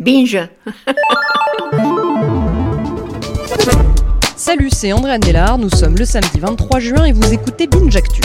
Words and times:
Binge. 0.00 0.48
Salut, 4.34 4.70
c'est 4.70 4.92
André 4.94 5.12
Annelard, 5.12 5.58
nous 5.58 5.68
sommes 5.68 5.96
le 5.96 6.06
samedi 6.06 6.40
23 6.40 6.80
juin 6.80 7.04
et 7.04 7.12
vous 7.12 7.32
écoutez 7.34 7.66
Binge 7.66 7.94
Actu. 7.94 8.22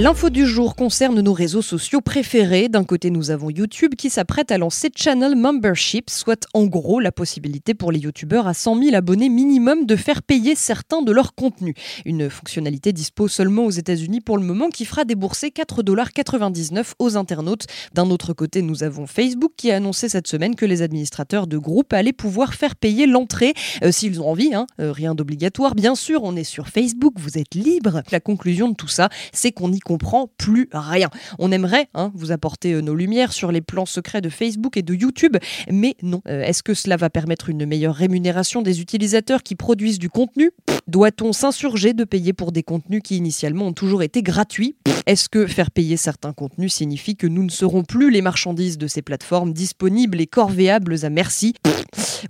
L'info 0.00 0.30
du 0.30 0.46
jour 0.46 0.76
concerne 0.76 1.20
nos 1.20 1.34
réseaux 1.34 1.60
sociaux 1.60 2.00
préférés. 2.00 2.70
D'un 2.70 2.84
côté, 2.84 3.10
nous 3.10 3.30
avons 3.30 3.50
YouTube 3.50 3.96
qui 3.96 4.08
s'apprête 4.08 4.50
à 4.50 4.56
lancer 4.56 4.88
Channel 4.96 5.36
Membership, 5.36 6.08
soit 6.08 6.48
en 6.54 6.64
gros 6.64 7.00
la 7.00 7.12
possibilité 7.12 7.74
pour 7.74 7.92
les 7.92 7.98
YouTubeurs 7.98 8.46
à 8.46 8.54
100 8.54 8.82
000 8.82 8.96
abonnés 8.96 9.28
minimum 9.28 9.84
de 9.84 9.96
faire 9.96 10.22
payer 10.22 10.54
certains 10.54 11.02
de 11.02 11.12
leurs 11.12 11.34
contenus. 11.34 11.74
Une 12.06 12.30
fonctionnalité 12.30 12.94
dispo 12.94 13.28
seulement 13.28 13.66
aux 13.66 13.70
États-Unis 13.70 14.22
pour 14.22 14.38
le 14.38 14.42
moment 14.42 14.70
qui 14.70 14.86
fera 14.86 15.04
débourser 15.04 15.48
4,99$ 15.48 16.94
aux 16.98 17.18
internautes. 17.18 17.66
D'un 17.92 18.08
autre 18.08 18.32
côté, 18.32 18.62
nous 18.62 18.82
avons 18.82 19.06
Facebook 19.06 19.52
qui 19.58 19.70
a 19.70 19.76
annoncé 19.76 20.08
cette 20.08 20.28
semaine 20.28 20.54
que 20.54 20.64
les 20.64 20.80
administrateurs 20.80 21.46
de 21.46 21.58
groupes 21.58 21.92
allaient 21.92 22.14
pouvoir 22.14 22.54
faire 22.54 22.74
payer 22.74 23.06
l'entrée 23.06 23.52
euh, 23.84 23.92
s'ils 23.92 24.22
ont 24.22 24.30
envie. 24.30 24.54
Hein. 24.54 24.66
Euh, 24.80 24.92
rien 24.92 25.14
d'obligatoire, 25.14 25.74
bien 25.74 25.94
sûr. 25.94 26.22
On 26.24 26.36
est 26.36 26.44
sur 26.44 26.68
Facebook, 26.68 27.12
vous 27.18 27.36
êtes 27.36 27.54
libre. 27.54 28.00
La 28.10 28.20
conclusion 28.20 28.70
de 28.70 28.74
tout 28.74 28.88
ça, 28.88 29.10
c'est 29.34 29.52
on 29.60 29.68
n'y 29.68 29.80
comprend 29.90 30.30
plus 30.38 30.68
rien. 30.72 31.10
On 31.40 31.50
aimerait 31.50 31.88
hein, 31.94 32.12
vous 32.14 32.30
apporter 32.30 32.74
euh, 32.74 32.80
nos 32.80 32.94
lumières 32.94 33.32
sur 33.32 33.50
les 33.50 33.60
plans 33.60 33.86
secrets 33.86 34.20
de 34.20 34.28
Facebook 34.28 34.76
et 34.76 34.82
de 34.82 34.94
YouTube, 34.94 35.36
mais 35.68 35.96
non. 36.00 36.22
Euh, 36.28 36.44
est-ce 36.44 36.62
que 36.62 36.74
cela 36.74 36.96
va 36.96 37.10
permettre 37.10 37.48
une 37.48 37.66
meilleure 37.66 37.96
rémunération 37.96 38.62
des 38.62 38.80
utilisateurs 38.80 39.42
qui 39.42 39.56
produisent 39.56 39.98
du 39.98 40.08
contenu? 40.08 40.52
Doit-on 40.86 41.32
s'insurger 41.32 41.92
de 41.92 42.04
payer 42.04 42.32
pour 42.32 42.52
des 42.52 42.62
contenus 42.62 43.00
qui 43.02 43.16
initialement 43.16 43.66
ont 43.66 43.72
toujours 43.72 44.04
été 44.04 44.22
gratuits? 44.22 44.76
Est-ce 45.06 45.28
que 45.28 45.48
faire 45.48 45.72
payer 45.72 45.96
certains 45.96 46.34
contenus 46.34 46.72
signifie 46.72 47.16
que 47.16 47.26
nous 47.26 47.42
ne 47.42 47.50
serons 47.50 47.82
plus 47.82 48.12
les 48.12 48.22
marchandises 48.22 48.78
de 48.78 48.86
ces 48.86 49.02
plateformes 49.02 49.52
disponibles 49.52 50.20
et 50.20 50.28
corvéables 50.28 51.04
à 51.04 51.10
merci? 51.10 51.54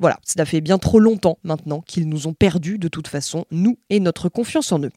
Voilà, 0.01 0.19
cela 0.25 0.47
fait 0.47 0.63
bien 0.63 0.79
trop 0.79 0.99
longtemps 0.99 1.37
maintenant 1.45 1.83
qu'ils 1.83 2.09
nous 2.09 2.27
ont 2.27 2.33
perdus 2.33 2.79
de 2.79 2.89
toute 2.89 3.09
façon, 3.09 3.45
nous 3.51 3.77
et 3.91 4.01
notre 4.01 4.31
confiance 4.31 4.73
en 4.73 4.81
eux. 4.83 4.93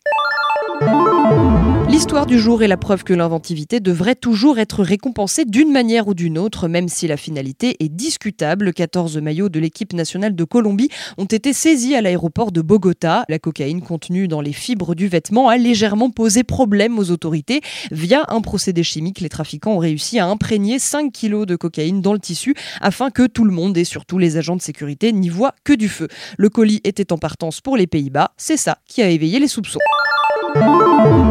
L'histoire 1.94 2.26
du 2.26 2.40
jour 2.40 2.64
est 2.64 2.68
la 2.68 2.76
preuve 2.76 3.04
que 3.04 3.14
l'inventivité 3.14 3.80
devrait 3.80 4.16
toujours 4.16 4.58
être 4.58 4.82
récompensée 4.82 5.46
d'une 5.46 5.72
manière 5.72 6.08
ou 6.08 6.16
d'une 6.16 6.40
autre, 6.40 6.68
même 6.68 6.88
si 6.88 7.06
la 7.06 7.18
finalité 7.18 7.76
est 7.80 7.88
discutable. 7.88 8.74
14 8.74 9.18
maillots 9.18 9.48
de 9.48 9.60
l'équipe 9.60 9.94
nationale 9.94 10.36
de 10.36 10.44
Colombie 10.44 10.90
ont 11.20 11.26
été 11.26 11.54
saisis 11.54 11.94
à 11.94 12.02
l'aéroport 12.02 12.52
de 12.52 12.62
Bogota. 12.64 13.26
La 13.30 13.38
cocaïne 13.38 13.84
contenue 13.84 14.28
dans 14.28 14.42
les 14.42 14.54
fibres 14.54 14.96
du 14.96 15.08
vêtement 15.08 15.50
a 15.50 15.58
légèrement 15.58 16.10
posé 16.10 16.44
problème 16.44 16.98
aux 16.98 17.12
autorités. 17.12 17.62
Via 17.92 18.26
un 18.30 18.42
procédé 18.42 18.82
chimique, 18.82 19.20
les 19.20 19.30
trafiquants 19.30 19.74
ont 19.74 19.78
réussi 19.78 20.18
à 20.18 20.26
imprégner 20.26 20.80
5 20.80 21.12
kilos 21.12 21.46
de 21.46 21.56
cocaïne 21.56 22.02
dans 22.02 22.14
le 22.14 22.20
tissu 22.20 22.56
afin 22.82 23.12
que 23.12 23.28
tout 23.28 23.46
le 23.46 23.52
monde 23.52 23.78
et 23.78 23.84
surtout 23.84 24.18
les 24.18 24.38
agents 24.38 24.56
de 24.56 24.64
sécurité 24.64 25.14
n'y 25.14 25.30
voient 25.30 25.54
que 25.64 25.74
du 25.74 25.90
feu. 25.90 26.08
Le 26.40 26.50
colis 26.50 26.82
était 26.86 27.14
en 27.14 27.20
partance 27.20 27.62
pour 27.62 27.78
les 27.78 27.86
Pays-Bas. 27.86 28.32
C'est 28.36 28.58
ça 28.58 28.80
qui 28.88 29.04
a 29.04 29.10
éveillé 29.12 29.38
les 29.38 29.48
soupçons. 29.48 29.78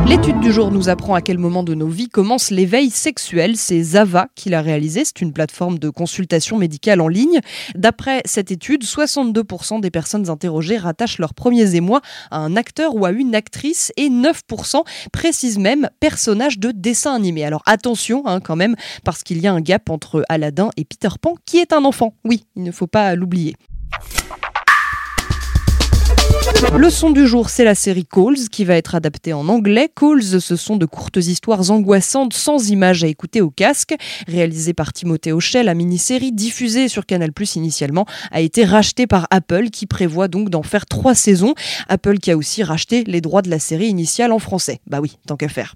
L'étude 0.06 0.40
du 0.40 0.52
jour 0.52 0.70
nous 0.70 0.88
apprend 0.88 1.14
à 1.14 1.22
quel 1.22 1.38
moment 1.38 1.62
de 1.62 1.74
nos 1.74 1.88
vies 1.88 2.08
commence 2.08 2.50
l'éveil 2.50 2.90
sexuel. 2.90 3.56
C'est 3.56 3.82
Zava 3.82 4.28
qui 4.34 4.50
l'a 4.50 4.60
réalisé. 4.60 5.04
C'est 5.04 5.22
une 5.22 5.32
plateforme 5.32 5.78
de 5.78 5.88
consultation 5.88 6.58
médicale 6.58 7.00
en 7.00 7.08
ligne. 7.08 7.40
D'après 7.74 8.20
cette 8.26 8.50
étude, 8.50 8.84
62% 8.84 9.80
des 9.80 9.90
personnes 9.90 10.28
interrogées 10.28 10.76
rattachent 10.76 11.18
leurs 11.18 11.34
premiers 11.34 11.76
émois 11.76 12.02
à 12.30 12.38
un 12.38 12.56
acteur 12.56 12.94
ou 12.94 13.06
à 13.06 13.10
une 13.10 13.34
actrice 13.34 13.92
et 13.96 14.10
9% 14.10 14.82
précisent 15.12 15.58
même 15.58 15.88
personnage 15.98 16.58
de 16.58 16.72
dessin 16.72 17.14
animé. 17.14 17.44
Alors 17.44 17.62
attention 17.64 18.22
hein, 18.26 18.40
quand 18.40 18.56
même, 18.56 18.76
parce 19.04 19.22
qu'il 19.22 19.38
y 19.40 19.46
a 19.46 19.52
un 19.52 19.60
gap 19.60 19.88
entre 19.88 20.24
Aladdin 20.28 20.70
et 20.76 20.84
Peter 20.84 21.08
Pan 21.20 21.36
qui 21.46 21.58
est 21.58 21.72
un 21.72 21.84
enfant. 21.84 22.14
Oui, 22.24 22.44
il 22.54 22.64
ne 22.64 22.72
faut 22.72 22.86
pas 22.86 23.14
l'oublier. 23.14 23.56
Le 26.70 26.90
son 26.90 27.10
du 27.10 27.26
jour, 27.26 27.50
c'est 27.50 27.64
la 27.64 27.74
série 27.74 28.06
Calls 28.06 28.48
qui 28.50 28.64
va 28.64 28.76
être 28.76 28.94
adaptée 28.94 29.32
en 29.32 29.48
anglais. 29.48 29.90
Calls, 29.94 30.40
ce 30.40 30.56
sont 30.56 30.76
de 30.76 30.86
courtes 30.86 31.16
histoires 31.16 31.70
angoissantes 31.70 32.34
sans 32.34 32.70
images 32.70 33.02
à 33.02 33.08
écouter 33.08 33.40
au 33.40 33.50
casque. 33.50 33.94
Réalisée 34.28 34.72
par 34.72 34.92
Timothée 34.92 35.32
Hochet, 35.32 35.64
la 35.64 35.74
mini-série 35.74 36.30
diffusée 36.30 36.88
sur 36.88 37.04
Canal 37.04 37.30
initialement 37.56 38.06
a 38.30 38.40
été 38.40 38.64
rachetée 38.64 39.08
par 39.08 39.26
Apple 39.30 39.70
qui 39.70 39.86
prévoit 39.86 40.28
donc 40.28 40.50
d'en 40.50 40.62
faire 40.62 40.86
trois 40.86 41.14
saisons. 41.14 41.54
Apple 41.88 42.18
qui 42.18 42.30
a 42.30 42.36
aussi 42.36 42.62
racheté 42.62 43.02
les 43.04 43.20
droits 43.20 43.42
de 43.42 43.50
la 43.50 43.58
série 43.58 43.86
initiale 43.86 44.30
en 44.30 44.38
français. 44.38 44.80
Bah 44.86 45.00
oui, 45.00 45.18
tant 45.26 45.36
qu'à 45.36 45.48
faire. 45.48 45.74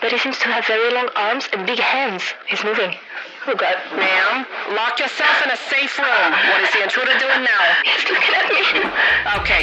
But 0.00 0.12
he 0.12 0.18
seems 0.18 0.38
to 0.38 0.48
have 0.48 0.66
very 0.66 0.92
long 0.92 1.08
arms 1.16 1.48
and 1.52 1.66
big 1.66 1.78
hands. 1.78 2.22
He's 2.46 2.64
moving. 2.64 2.94
Oh 3.46 3.54
God. 3.54 3.76
Ma'am, 3.96 4.46
lock 4.74 4.98
yourself 4.98 5.42
in 5.44 5.50
a 5.50 5.56
safe 5.56 5.98
room. 5.98 6.32
What 6.50 6.62
is 6.62 6.70
the 6.72 6.82
intruder 6.82 7.16
doing 7.18 7.42
now? 7.44 7.62
He's 7.84 8.04
looking 8.08 8.34
at 8.34 8.46
me. 8.48 8.62
Okay. 9.40 9.62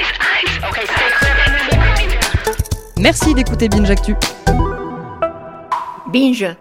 Okay, 0.67 0.85
stay 0.85 1.09
clear. 1.19 1.37
Merci 2.97 3.33
d'écouter 3.35 3.69
Binge 3.69 3.91
Actu. 3.91 4.15
Binge. 6.11 6.57